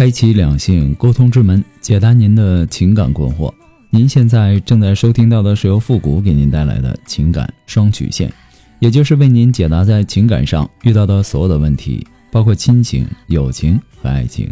[0.00, 3.52] 开启两性沟通之门，解答您的情感困惑。
[3.90, 8.32] 您现在正在收听到的是由复古给您带来的情感双曲线，
[8.78, 14.50] 也就是为您解答在情感上遇到的所有的问题，包括亲情、友情和爱情。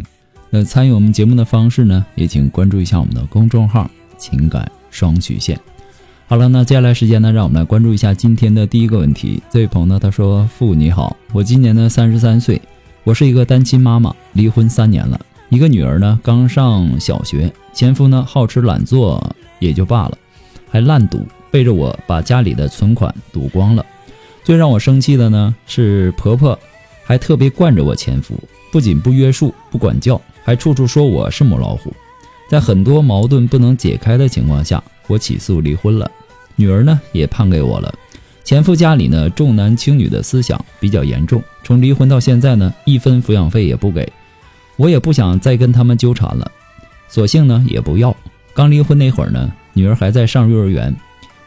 [0.51, 5.59] 那参与我们节目的方式呢，也请关注一下我们的公众号“情感双曲线”。
[6.29, 9.41] 好了，那接下来时间呢，让我们来关注一下今天的第一个问题。
[9.49, 12.61] 这位朋友呢，他说：“父你好，我今年呢三十三岁，
[13.03, 20.17] 我是一个单亲妈妈，离婚三年了。”一个女儿呢，刚上小学，前夫呢好吃懒做也就罢了，
[20.69, 23.83] 还烂赌，背着我把家里的存款赌光了。
[24.43, 26.57] 最让我生气的呢是婆婆，
[27.03, 28.35] 还特别惯着我前夫，
[28.71, 31.91] 不仅不约束、不管教，还处处说我是母老虎。
[32.47, 36.09] 在很多矛盾不能解开的情况下，我起诉离婚了，
[36.55, 37.91] 女儿呢也判给我了。
[38.43, 44.07] 前夫家里呢重男轻女的思想比较严重，从离婚到现在呢一分抚养费也不给。
[44.79, 46.49] 我也不想再跟他们纠缠了，
[47.09, 48.15] 索性呢也不要。
[48.53, 50.95] 刚离婚那会儿呢，女儿还在上幼儿园，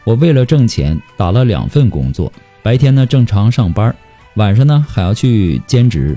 [0.03, 3.93] 我为了挣钱打了两份工作，白天呢正常上班，
[4.35, 6.15] 晚上呢还要去兼职。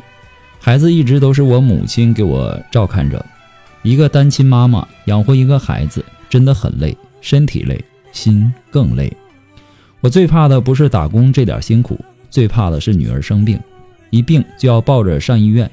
[0.61, 3.25] 孩子一直都是我母亲给我照看着，
[3.83, 9.11] 一个单亲妈妈养活一个孩子真的很累，身体累，心更累。
[10.03, 13.59] 我最怕的不是打工这点辛苦，最怕的是女儿生病，
[14.11, 15.71] 一病就要抱着上医院，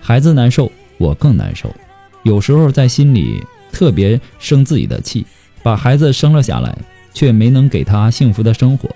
[0.00, 0.70] 孩子难受。
[0.98, 1.74] 我更难受，
[2.22, 5.26] 有时候在心里特别生自己的气，
[5.62, 6.76] 把孩子生了下来，
[7.12, 8.88] 却没能给他幸福的生活。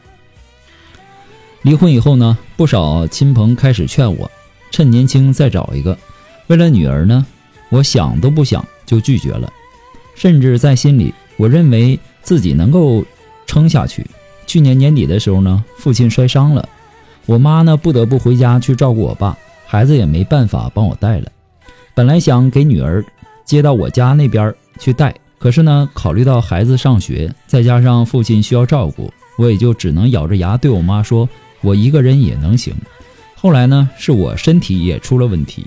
[1.63, 4.31] 离婚以后呢，不少亲朋开始劝我，
[4.71, 5.99] 趁年轻再找一个。
[6.47, 7.27] 为了女儿呢，
[7.69, 9.53] 我想都不想就拒绝了，
[10.15, 13.05] 甚至在心里，我认为自己能够
[13.45, 14.07] 撑下去。
[14.47, 16.67] 去年年底的时候呢，父亲摔伤了，
[17.27, 21.31] 我妈呢不得不回家去照顾我爸，孩子也没办法帮我带了。
[21.99, 23.05] 本来想给女儿
[23.45, 31.29] 接到我家那边去带，可是呢，考虑到孩子上学，再加上父亲需要照顾，我也就只能咬着牙对我妈说
[31.61, 32.73] ：“我一个人也能行。”
[33.35, 35.67] 后来呢，是我身体也出了问题，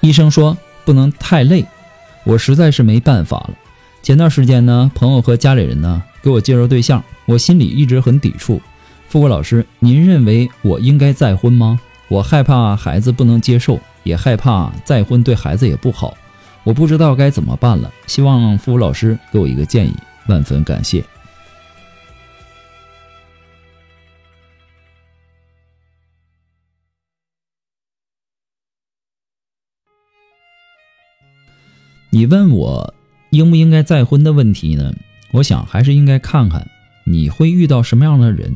[0.00, 1.64] 医生说不能太累，
[2.24, 3.50] 我实在是没办法了。
[4.02, 8.60] 前段时间呢，朋友和家里人呢给我介绍对象，我心里一直很抵触。
[9.08, 11.78] 付国老师，您认为我应该再婚吗？
[12.12, 13.80] 我害怕孩子不能接受。
[14.02, 16.14] 也害怕再婚对孩子也不好，
[16.64, 17.90] 我不知道该怎么办了。
[18.06, 19.94] 希望付老师给我一个建议，
[20.26, 21.02] 万分感谢。
[32.10, 32.92] 你问我
[33.30, 34.92] 应不应该再婚的问题呢？
[35.30, 36.68] 我想还是应该看看
[37.04, 38.52] 你会遇到什么样的人，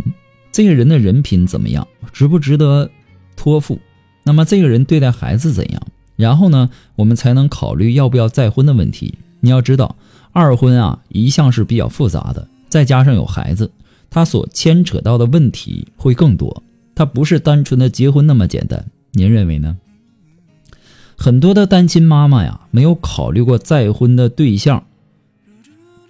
[0.53, 2.91] 这个人的人品怎么样，值不值得
[3.37, 3.79] 托付。
[4.25, 5.83] 那么这个人对待孩子怎样？
[6.17, 9.15] 然后呢，我们才能考虑要不要再婚的问题。
[9.41, 9.95] 你要知道，
[10.33, 13.71] 二婚啊一向是比较复杂的，再加上有孩子，
[14.09, 16.63] 他所牵扯到的问题会更多。
[16.95, 18.87] 他不是单纯的结婚那么简单。
[19.13, 19.77] 您认为呢？
[21.19, 24.85] 很多的单亲妈妈呀，没有考虑过再婚的对象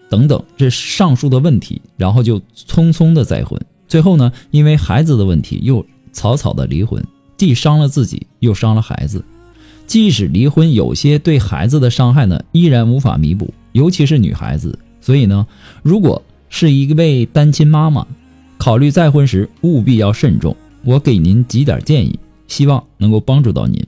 [0.08, 7.04] 等等这上述的问题，然后就匆匆的再婚，最后呢，因为孩子的问题又草草的离婚。
[7.36, 9.24] 既伤了自己，又伤了孩子。
[9.86, 14.78] 即使离婚，有些对孩子的伤害呢，依然无法弥补，尤其是女孩子。
[15.00, 15.46] 所以呢，
[15.82, 18.06] 如果是一位单亲妈妈，
[18.58, 20.56] 考虑再婚时务必要慎重。
[20.82, 22.18] 我给您几点建议，
[22.48, 23.84] 希望能够帮助到您。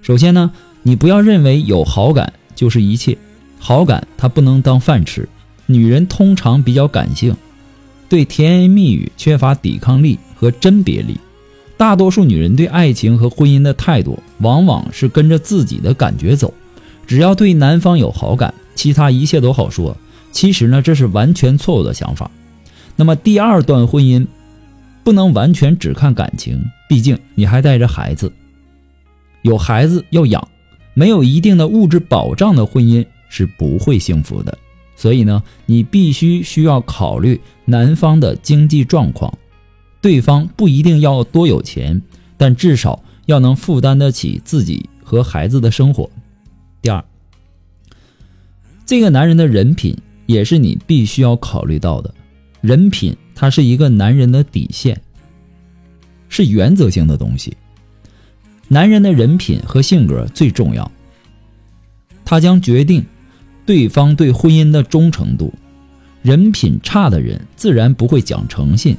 [0.00, 0.50] 首先呢，
[0.82, 3.18] 你不要认为有好感就是一切，
[3.58, 5.28] 好感它不能当饭吃。
[5.66, 7.34] 女人通常比较感性，
[8.08, 11.18] 对甜言蜜语缺乏抵抗力和甄别力。
[11.76, 16.54] 大多数女人对爱情和婚姻的态度，往往是跟着自己的感觉走。
[17.06, 19.96] 只要对男方有好感，其他一切都好说。
[20.30, 22.30] 其实呢，这是完全错误的想法。
[22.96, 24.26] 那么第二段婚姻，
[25.02, 28.32] 不能完全只看感情，毕竟你还带着孩子，
[29.42, 30.48] 有孩子要养，
[30.94, 34.56] 没有一定的物质保障的婚姻是不会幸福的。
[34.96, 39.36] 所以呢，你必须需要考虑男方的经济状况。
[40.04, 42.02] 对方不一定要多有钱，
[42.36, 46.10] 但至少要能负担得起自己和孩子的生活。
[46.82, 47.02] 第二，
[48.84, 49.96] 这个男人的人品
[50.26, 52.12] 也是你必须要考虑到的。
[52.60, 55.00] 人品，它是一个男人的底线，
[56.28, 57.56] 是原则性的东西。
[58.68, 60.92] 男人的人品和性格最重要，
[62.26, 63.02] 他将决定
[63.64, 65.50] 对方对婚姻的忠诚度。
[66.20, 68.94] 人品差的人自然不会讲诚信。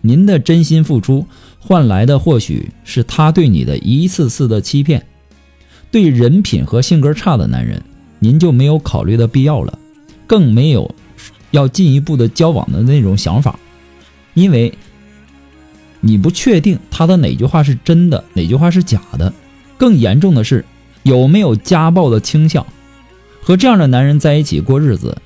[0.00, 1.26] 您的真心付出
[1.58, 5.06] 换来的或许是他对你的一次次的欺骗。
[5.90, 7.82] 对人品和性格差的男人，
[8.18, 9.78] 您就没有考虑的必要了，
[10.26, 10.94] 更没有
[11.50, 13.58] 要进一步的交往的那种想法，
[14.34, 14.72] 因为
[16.00, 19.32] 你不确定他的哪句话是真的，哪句话是假的。
[19.76, 20.64] 更严重的是，
[21.02, 22.64] 有没有家暴的倾向？
[23.42, 25.16] 和这样的男人在一起过日子，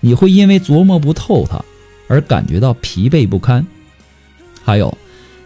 [0.00, 1.62] 你会因为琢磨不透他
[2.08, 3.66] 而感觉到疲惫不堪。
[4.64, 4.96] 还有，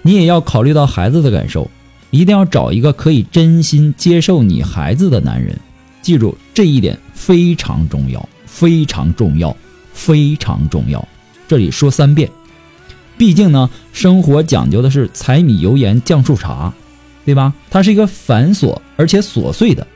[0.02, 1.68] 你也要考虑到孩子的感受。
[2.10, 5.54] 一定要找一个可以真心接受你孩子的男人，
[6.00, 9.54] 记住这一点非常重要，非常重要，
[9.92, 11.06] 非常重要。
[11.46, 12.30] 这里说三遍。
[13.18, 16.72] 毕竟呢，生活讲究的是柴米油盐酱醋茶，
[17.26, 17.52] 对吧？
[17.68, 19.86] 它是一个繁琐而且琐碎的。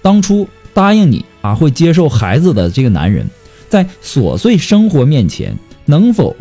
[0.00, 3.26] 当初答应你啊会接受孩子的这个男人，
[3.68, 5.56] 在琐碎生活面前，
[5.86, 6.36] 能否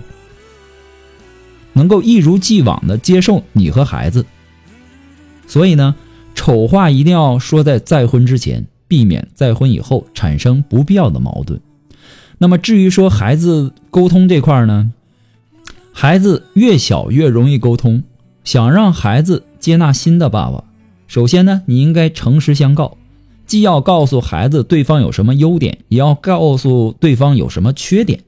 [1.78, 4.26] 能够一如既往的接受你和孩子？
[5.48, 5.96] 所以呢，
[6.36, 11.62] 丑话一定要说在再婚之前，避免再婚以后产生不必要的矛盾。
[12.40, 14.92] 那么至于说孩子沟通这块呢，
[15.94, 18.04] 孩子越小越容易沟通。
[18.44, 20.64] 想让孩子接纳新的爸爸，
[21.08, 22.96] 首先呢，你应该诚实相告，
[23.46, 28.24] 既要告诉孩子对方有什么优点，也要告诉对方有什么缺点。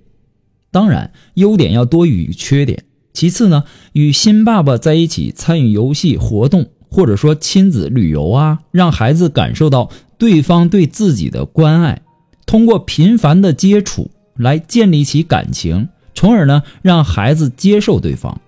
[0.72, 2.84] 当然，优点要多于缺点。
[3.20, 6.70] 其次呢，与新爸爸在一起参与游戏活动。
[6.92, 12.02] 或者说亲子旅游啊，让孩子感受到对方对自己的关爱，
[12.48, 18.42] 通过频繁的接触来建立起感情，从而呢让孩子接受对方，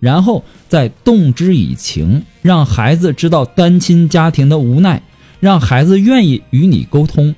[0.00, 5.02] 然后再动之以情，让孩子知道单亲家庭的无奈，
[5.40, 7.34] 让孩子愿意与你沟通，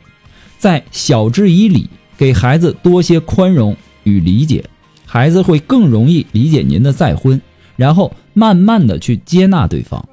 [0.58, 4.64] 再晓之以理，给孩子多些宽容与理解，
[5.12, 7.42] 孩子会更容易理解您的再婚，
[7.74, 10.08] 然后慢慢的去接纳对方。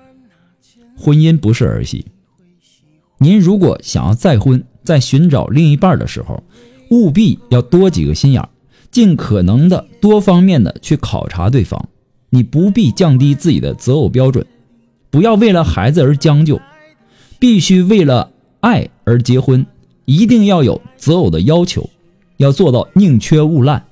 [0.97, 2.07] 婚姻不是儿戏，
[3.19, 6.41] 您如果想要再婚，在寻找另一半的时候，
[6.89, 8.49] 务必要多几个心眼，
[8.89, 11.89] 尽可能的多方面的去考察对方。
[12.31, 14.47] 你不必降低自己的择偶标准，
[15.11, 16.59] 不要为了孩子而将就，
[17.37, 19.63] 必须为了爱而结婚。
[20.05, 21.87] 一定要有择偶的要求，
[22.37, 23.85] 要做到宁缺毋滥。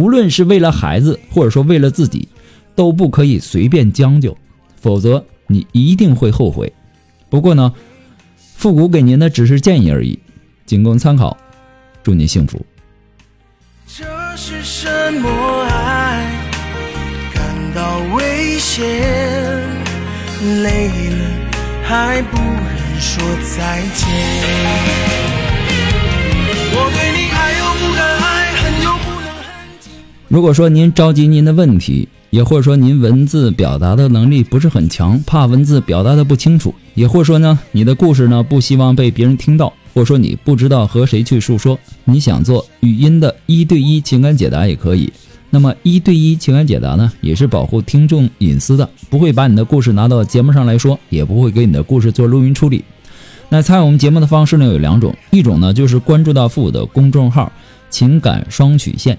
[0.00, 2.26] 无论是为了孩子，或者说为了自己，
[2.74, 4.34] 都不可以随便将就，
[4.80, 5.22] 否则。
[5.46, 6.72] 你一定会后悔。
[7.28, 7.74] 不过呢，
[8.54, 10.16] 复古给您的只是建议而已，
[10.64, 11.36] 仅供参考。
[12.04, 12.64] 祝您幸福。
[13.84, 14.04] 这
[14.36, 15.28] 是什么
[15.64, 16.24] 爱？
[17.34, 18.86] 感到危险，
[20.62, 21.24] 累了
[21.82, 23.20] 还不忍说
[23.56, 24.08] 再见。
[26.72, 27.09] 我对
[30.30, 32.08] 如果说您着急您的问题。
[32.30, 45.12] 也或者说您文字表达的能力不是很强，怕文字表达的不清楚；也或者说呢，你的故事呢不希望被别人听到，或者说你不知道和谁去诉说，你想做语音的一对一情感解答也可以。
[45.50, 52.84] 那么一对一情感解答呢，也是保护听众隐私的，不会把你的故事拿到节目上来说，也不会给你的故事做录音处理。
[53.48, 57.50] 那参与我们节目的方式呢有两种，一种呢就是关注到父母的公众号
[57.90, 59.18] “情感双曲线”。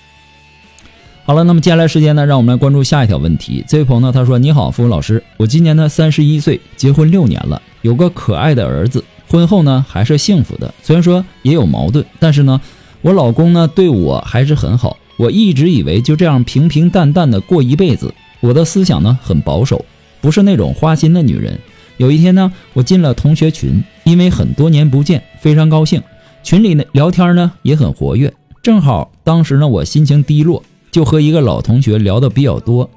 [1.23, 3.63] 好了，那么接下来时间呢，让我们来关注下一条问题。
[3.67, 10.73] 这位朋友呢他说：“你好，付老师，我今年呢三十一岁，结婚六年了。”有个可爱的儿子，婚后呢还是幸福的。
[10.81, 12.59] 虽然说也有矛盾，但是呢，
[13.01, 14.97] 我老公呢对我还是很好。
[15.15, 18.13] 我一直以为就这样平平淡淡的过一辈子。
[18.39, 19.85] 我的思想呢很保守，
[20.19, 21.57] 不是那种花心的女人。
[21.97, 26.01] 有一天呢，我进了同学群，因为很多年不见，非常高兴。
[26.43, 28.33] 群里呢聊天呢也很活跃。
[28.63, 32.89] 正好当时呢我心情低落，就和一个老同学聊的比较多。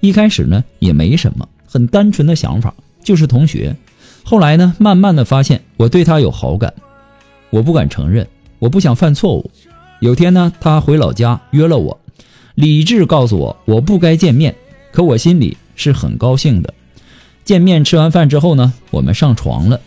[0.00, 3.74] 一开始呢也没什么，很单纯的想法，就是同学。
[4.22, 6.72] 后来呢，慢慢的发现我对他有好感，
[7.50, 8.28] 我不敢承认，
[8.58, 9.50] 我不想犯错误。
[10.00, 11.98] 有天呢，他回老家约了我，
[12.54, 14.54] 理智告诉我我不该见面，
[14.92, 16.72] 可我心里是很高兴的。
[17.44, 19.80] 见面吃完饭之后呢，我们上床了。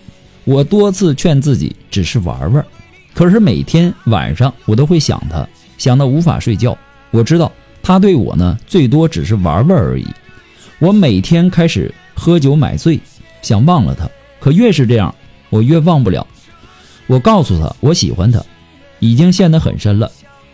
[0.44, 2.66] 我多次劝自己只是玩玩，
[3.14, 6.76] 可是每天晚上我都会想他，想得无法睡觉。
[7.12, 7.52] 我知道
[7.84, 10.08] 他对我呢，最多只是玩玩而已。
[10.80, 13.00] 我每天开始喝酒买醉，
[13.42, 15.14] 想忘了他，可越是这样，
[15.50, 16.26] 我越忘不了。
[17.08, 18.44] 我告诉他我喜欢他。
[19.04, 20.12] 已经陷得很深了，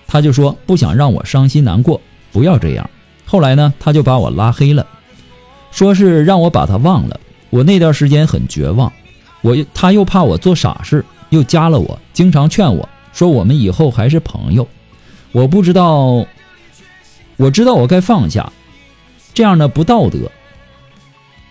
[0.08, 2.00] 他就说不想让我伤心难过，
[2.32, 2.90] 不要这样。
[3.26, 4.88] 后来呢，他就把我拉黑了，
[5.70, 7.20] 说是让我把他忘了。
[7.50, 8.90] 我那段时间很绝望，
[9.42, 14.66] 我他又怕我做傻事，又加了我，经常劝我说我们以后还是朋友。
[15.34, 16.26] 我不知道，
[17.38, 18.52] 我知道我该放下，
[19.34, 20.20] 这样的不道德。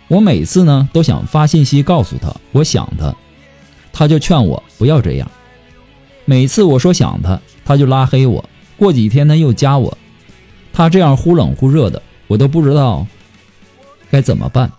[0.09, 3.14] 我每次呢都想发信息告诉他我想他，
[3.93, 5.31] 他就劝我不要这样。
[6.25, 8.45] 每次我说想他，他就拉黑我。
[8.76, 9.97] 过几天他又加我，
[10.73, 13.07] 他这样忽冷忽热的，我都不知道
[14.11, 14.71] 该怎么办。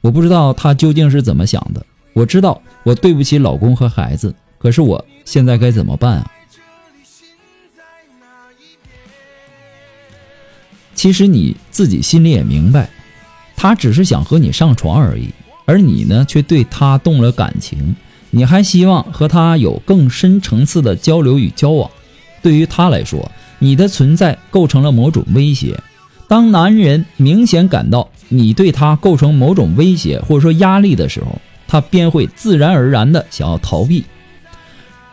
[0.00, 1.84] 我不知道他究竟是怎么想的。
[2.12, 6.30] 我知道我对不起老公和孩子，可是我现在该怎么办啊？
[10.96, 12.90] 其实你自己心里也明白，
[13.54, 15.28] 他只是想和你上床而已，
[15.64, 17.94] 而你呢，却对他动了感情。
[18.30, 21.88] 你还希望和他有更深层次的交流与交往，
[22.42, 25.78] 对于他来说，你的存在构成了某种威胁。
[26.28, 34.04] 当男人明显感到你对他构成某种威胁或者说压力的时候，他便会自然而然的想要逃避。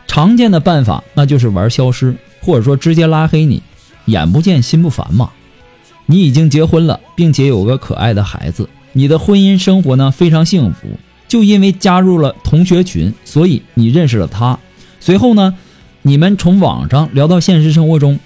[0.06, 3.62] 常见的办法那就是玩消失，或者说直接拉黑你。
[4.06, 5.30] 眼不见心不烦嘛。
[6.06, 10.88] 你已经结婚了，并且有个可爱的孩子，你的婚姻生活呢非常幸福。
[11.26, 14.58] 就因为加入了同学群，所以你认识了他。
[15.00, 15.56] 随后呢，
[16.02, 18.20] 你们从网上聊到现实生活中，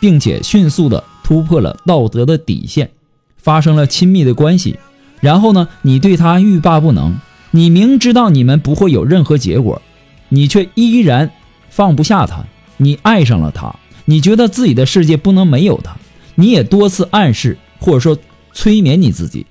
[0.00, 2.90] 并且迅速的突破了道德的底线，
[3.36, 4.78] 发生了亲密的关系。
[5.20, 7.18] 然后呢，你对他欲罢不能，
[7.50, 9.82] 你明知道你们不会有任何结果，
[10.30, 11.30] 你却依然
[11.68, 12.44] 放不下他。
[12.78, 15.96] 你爱上了他，你觉得自己的世界不能没有他。
[16.40, 18.16] 你也多次暗示或者说
[18.52, 19.44] 催眠你自己，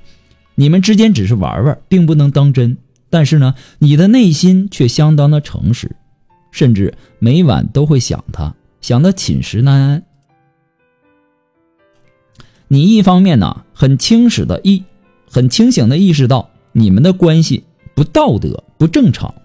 [0.56, 2.78] 你们之间只是玩玩，并不能当真。
[3.10, 5.98] 但是呢，你的内心却相当的诚实，
[6.50, 10.04] 甚至每晚都会想他，想得寝食难安。
[12.70, 14.86] 你一方面呢，很清醒的意，
[15.30, 17.66] 很清醒的意识到你们的关系
[17.96, 19.36] 不道德、不正常，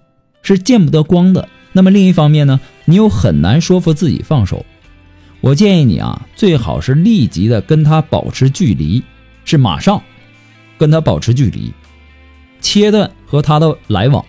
[0.43, 1.49] 是见不得光的。
[1.73, 4.65] 那么另一方面呢，你又很难说服自己放手。
[5.43, 9.03] 我建议你啊，最好是立即的跟他保持距离，
[9.45, 10.01] 是马上
[10.79, 11.73] 跟他保持距离。
[12.61, 14.25] 切断和他的来往，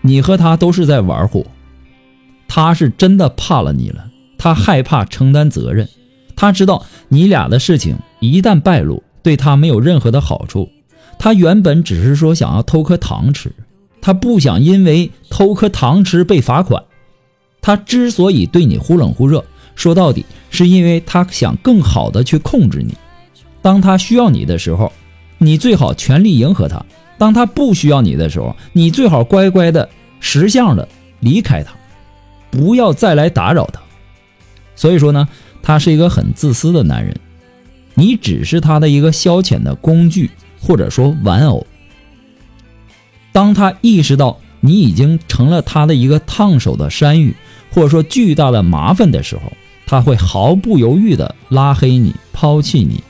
[0.00, 1.44] 你和他都是在玩火。
[2.48, 5.86] 他是真的怕了你了，他害怕承担责任，
[6.34, 10.70] 他知道你俩的事情一旦败露，对他没有任何的好处。
[11.18, 13.52] 他原本只是说想要偷颗糖吃，
[14.00, 16.84] 他不想因为偷颗糖吃被罚款。
[17.60, 19.44] 他之所以对你忽冷忽热，
[19.78, 22.94] 说到底是因为他想更好的去控制你。
[23.62, 24.92] 当他需要你的时候，
[25.38, 26.84] 你最好全力迎合他。
[27.16, 30.88] 当他不需要你的时候，你最好乖乖的、识相的
[31.20, 31.72] 离开他，
[32.50, 33.80] 不要再来打扰他。
[34.74, 35.28] 所以说呢，
[35.62, 37.16] 他是一个很自私的男人，
[37.94, 40.28] 你只是他的一个消遣的工具，
[40.60, 41.64] 或者说玩偶。
[43.30, 47.36] 当他意识到你已经成了他的一个烫手的山芋，
[47.70, 49.52] 或者说巨大的麻烦的时候，
[49.88, 53.02] 他会毫不犹豫的拉黑你、抛弃你，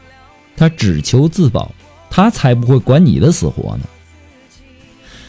[0.56, 1.72] 他只求自保，
[2.08, 3.80] 他才不会管你的死活呢。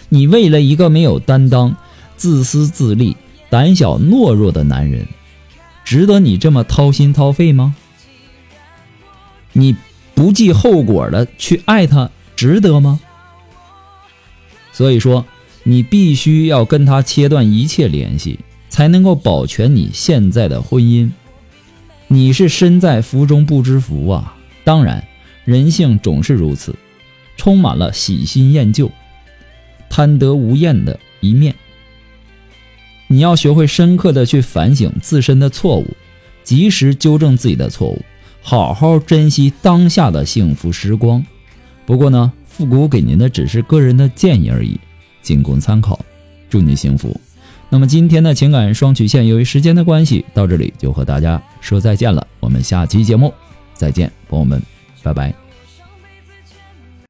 [0.10, 1.76] 你为了一个没有担当、
[2.16, 3.18] 自私自利、
[3.50, 5.08] 胆小懦弱的男人，
[5.84, 7.76] 值得你这么掏心掏肺吗？
[9.54, 9.76] 你
[10.14, 13.00] 不计后果的去爱他，值得吗？
[14.72, 15.26] 所以说，
[15.64, 18.40] 你必须要跟他切断一切联系，
[18.70, 21.10] 才能够保全你现在的婚姻。
[22.12, 24.36] 你是身在福中不知福啊！
[24.64, 25.08] 当然，
[25.46, 26.76] 人性总是如此，
[27.38, 28.92] 充满了喜新厌旧。
[29.92, 31.54] 贪得无厌的一面，
[33.08, 35.86] 你要学会深刻的去反省自身的错误，
[36.44, 38.02] 及时纠正自己的错误，
[38.42, 41.24] 好好珍惜当下的幸福时光。
[41.86, 44.80] 不过呢，复古给您的只是个人的建议而已，
[45.22, 46.00] 仅供参考。
[46.50, 47.20] 祝你幸福。
[47.70, 52.26] 那么今天的情感双曲线，由于时间的关系，到这里就和大家说再见了。
[52.40, 53.34] 我们下期节目
[53.74, 54.62] 再见，朋友们，
[55.04, 55.49] 拜拜。